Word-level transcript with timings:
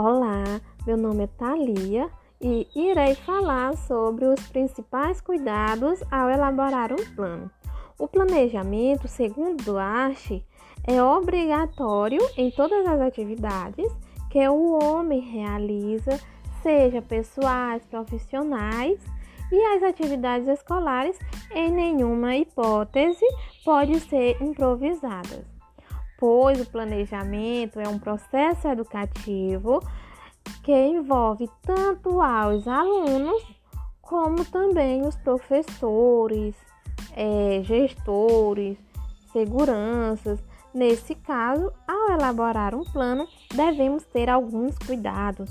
Olá, 0.00 0.44
meu 0.86 0.96
nome 0.96 1.24
é 1.24 1.26
Thalia 1.26 2.08
e 2.40 2.68
irei 2.72 3.16
falar 3.16 3.76
sobre 3.76 4.26
os 4.26 4.40
principais 4.46 5.20
cuidados 5.20 6.00
ao 6.08 6.30
elaborar 6.30 6.92
um 6.92 7.14
plano. 7.16 7.50
O 7.98 8.06
planejamento, 8.06 9.08
segundo 9.08 9.60
Duarte, 9.64 10.46
é 10.86 11.02
obrigatório 11.02 12.20
em 12.36 12.48
todas 12.48 12.86
as 12.86 13.00
atividades 13.00 13.92
que 14.30 14.48
o 14.48 14.78
homem 14.80 15.18
realiza, 15.18 16.16
seja 16.62 17.02
pessoais, 17.02 17.84
profissionais 17.86 19.04
e 19.50 19.60
as 19.74 19.82
atividades 19.82 20.46
escolares, 20.46 21.18
em 21.52 21.72
nenhuma 21.72 22.36
hipótese, 22.36 23.26
pode 23.64 23.98
ser 23.98 24.40
improvisadas 24.40 25.57
pois 26.18 26.60
o 26.60 26.68
planejamento 26.68 27.80
é 27.80 27.88
um 27.88 27.98
processo 27.98 28.68
educativo 28.68 29.80
que 30.62 30.72
envolve 30.72 31.48
tanto 31.62 32.20
aos 32.20 32.66
alunos 32.66 33.42
como 34.02 34.44
também 34.44 35.06
os 35.06 35.16
professores, 35.16 36.54
é, 37.14 37.60
gestores, 37.62 38.76
seguranças. 39.32 40.42
Nesse 40.74 41.14
caso, 41.14 41.72
ao 41.86 42.12
elaborar 42.12 42.74
um 42.74 42.84
plano, 42.84 43.26
devemos 43.54 44.04
ter 44.06 44.28
alguns 44.28 44.76
cuidados. 44.78 45.50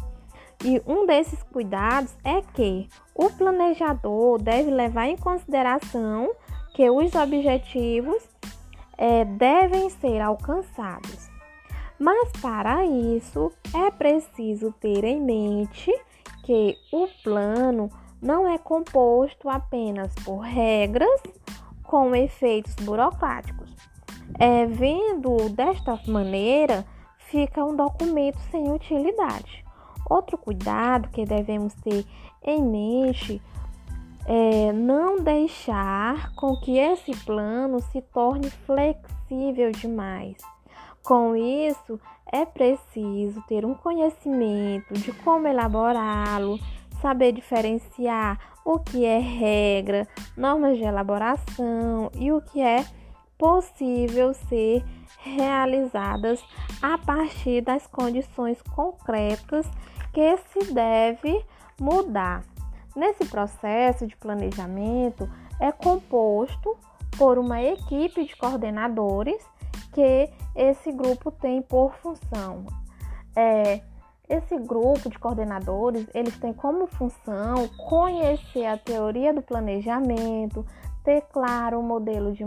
E 0.63 0.81
um 0.87 1.05
desses 1.05 1.41
cuidados 1.43 2.15
é 2.23 2.41
que 2.41 2.89
o 3.13 3.29
planejador 3.29 4.41
deve 4.41 4.71
levar 4.71 5.07
em 5.07 5.17
consideração 5.17 6.31
que 6.73 6.89
os 6.89 7.13
objetivos 7.13 8.23
é, 8.97 9.23
devem 9.25 9.89
ser 9.89 10.19
alcançados. 10.21 11.29
Mas 11.99 12.31
para 12.41 12.85
isso 12.85 13.51
é 13.73 13.89
preciso 13.91 14.71
ter 14.79 15.03
em 15.03 15.21
mente 15.21 15.91
que 16.43 16.77
o 16.91 17.07
plano 17.23 17.89
não 18.21 18.47
é 18.47 18.57
composto 18.57 19.49
apenas 19.49 20.13
por 20.23 20.39
regras 20.39 21.21
com 21.83 22.15
efeitos 22.15 22.73
burocráticos. 22.75 23.75
É, 24.39 24.65
vendo 24.65 25.49
desta 25.49 25.99
maneira, 26.07 26.85
fica 27.17 27.63
um 27.63 27.75
documento 27.75 28.39
sem 28.51 28.71
utilidade. 28.71 29.65
Outro 30.09 30.37
cuidado 30.37 31.09
que 31.09 31.25
devemos 31.25 31.73
ter 31.75 32.05
em 32.43 32.61
mente 32.61 33.41
é, 34.27 34.73
não 34.73 35.23
deixar 35.23 36.33
com 36.35 36.55
que 36.57 36.77
esse 36.77 37.15
plano 37.25 37.79
se 37.79 38.01
torne 38.01 38.49
flexível 38.49 39.71
demais. 39.71 40.35
Com 41.01 41.35
isso, 41.35 41.97
é 42.29 42.45
preciso 42.45 43.41
ter 43.47 43.65
um 43.65 43.73
conhecimento 43.73 44.93
de 44.93 45.13
como 45.13 45.47
elaborá-lo, 45.47 46.59
saber 47.01 47.31
diferenciar 47.31 48.37
o 48.65 48.79
que 48.79 49.05
é 49.05 49.17
regra, 49.17 50.05
normas 50.35 50.77
de 50.77 50.83
elaboração 50.83 52.11
e 52.13 52.29
o 52.33 52.41
que 52.41 52.61
é 52.61 52.85
possível 53.37 54.33
ser 54.33 54.83
realizadas 55.19 56.43
a 56.81 56.97
partir 56.97 57.61
das 57.61 57.87
condições 57.87 58.61
concretas 58.63 59.65
que 60.11 60.37
se 60.37 60.73
deve 60.73 61.45
mudar. 61.79 62.56
Nesse 62.97 63.25
processo 63.25 64.07
de 64.07 64.17
planejamento 64.17 65.29
é 65.59 65.71
composto 65.71 66.75
por 67.15 67.37
uma 67.37 67.61
equipe 67.61 68.25
de 68.25 68.35
coordenadores 68.35 69.37
que 69.93 70.27
esse 70.55 70.91
grupo 70.91 71.29
tem 71.29 71.61
por 71.61 71.93
função. 71.97 72.65
É, 73.35 73.81
esse 74.27 74.57
grupo 74.57 75.11
de 75.11 75.19
coordenadores 75.19 76.07
eles 76.11 76.35
têm 76.39 76.51
como 76.53 76.87
função 76.87 77.67
conhecer 77.87 78.65
a 78.65 78.79
teoria 78.79 79.31
do 79.31 79.43
planejamento, 79.43 80.65
ter 81.03 81.21
claro 81.31 81.79
o 81.79 81.83
modelo 81.83 82.33
de 82.33 82.45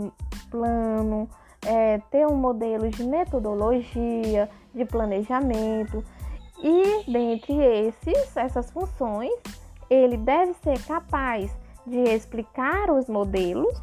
plano, 0.49 1.29
é, 1.65 1.99
ter 2.11 2.27
um 2.27 2.35
modelo 2.35 2.89
de 2.89 3.05
metodologia 3.05 4.49
de 4.75 4.83
planejamento 4.83 6.03
e 6.61 7.09
dentre 7.09 7.53
esses 7.55 8.35
essas 8.35 8.69
funções 8.69 9.60
ele 9.93 10.15
deve 10.15 10.53
ser 10.53 10.81
capaz 10.85 11.53
de 11.85 11.99
explicar 11.99 12.89
os 12.89 13.09
modelos, 13.09 13.81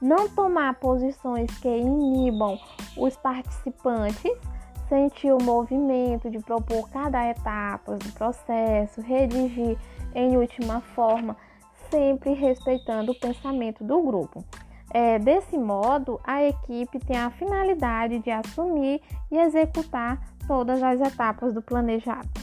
não 0.00 0.28
tomar 0.28 0.74
posições 0.74 1.50
que 1.58 1.68
inibam 1.68 2.56
os 2.96 3.16
participantes, 3.16 4.32
sentir 4.88 5.32
o 5.32 5.42
movimento 5.42 6.30
de 6.30 6.38
propor 6.38 6.88
cada 6.90 7.28
etapa 7.28 7.96
do 7.96 8.12
processo, 8.12 9.00
redigir 9.00 9.76
em 10.14 10.36
última 10.36 10.80
forma, 10.80 11.36
sempre 11.90 12.34
respeitando 12.34 13.10
o 13.10 13.18
pensamento 13.18 13.82
do 13.82 14.00
grupo. 14.00 14.44
É, 14.94 15.18
desse 15.18 15.58
modo, 15.58 16.20
a 16.22 16.44
equipe 16.44 16.98
tem 17.00 17.16
a 17.16 17.30
finalidade 17.30 18.18
de 18.20 18.30
assumir 18.30 19.00
e 19.30 19.38
executar 19.38 20.20
todas 20.46 20.82
as 20.82 21.00
etapas 21.00 21.52
do 21.52 21.62
planejado. 21.62 22.41